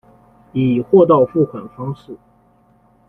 [0.53, 2.17] 以货到付款方式